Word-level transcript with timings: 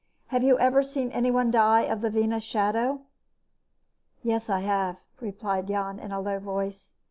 Have 0.29 0.41
you 0.41 0.57
ever 0.57 0.81
seen 0.81 1.11
anyone 1.11 1.51
die 1.51 1.81
of 1.81 2.01
the 2.01 2.09
Venus 2.09 2.43
Shadow?" 2.43 3.01
"Yes, 4.23 4.49
I 4.49 4.61
have," 4.61 4.97
replied 5.19 5.67
Jan 5.67 5.99
in 5.99 6.11
a 6.11 6.19
low 6.19 6.39
voice. 6.39 6.95